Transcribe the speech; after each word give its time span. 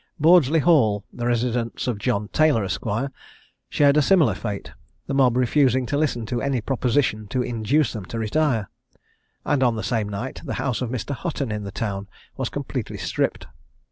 Bordesley 0.19 0.59
Hall, 0.61 1.05
the 1.13 1.27
residence 1.27 1.85
of 1.85 1.99
John 1.99 2.27
Taylor, 2.29 2.65
Esq., 2.65 2.81
shared 3.69 3.97
a 3.97 4.01
similar 4.01 4.33
fate, 4.33 4.71
the 5.05 5.13
mob 5.13 5.37
refusing 5.37 5.85
to 5.85 5.95
listen 5.95 6.25
to 6.25 6.41
any 6.41 6.59
proposition 6.59 7.27
to 7.27 7.43
induce 7.43 7.93
them 7.93 8.05
to 8.05 8.17
retire; 8.17 8.67
and 9.45 9.61
on 9.61 9.75
the 9.75 9.83
same 9.83 10.09
night 10.09 10.41
the 10.43 10.55
house 10.55 10.81
of 10.81 10.89
Mr. 10.89 11.11
Hutton 11.13 11.51
in 11.51 11.65
the 11.65 11.71
town 11.71 12.07
was 12.35 12.49
completely 12.49 12.97
stripped. 12.97 13.45